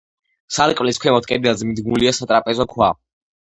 სარკმლის 0.55 0.99
ქვემოთ 1.03 1.27
კედელზე 1.33 1.67
მიდგმულია 1.73 2.15
სატრაპეზო 2.21 2.69
ქვა. 2.75 2.91